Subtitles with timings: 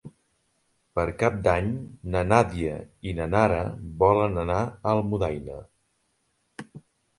[0.99, 1.67] Per Cap d'Any
[2.15, 2.79] na Nàdia
[3.11, 3.61] i na Nara
[4.07, 5.63] volen anar a Almudaina.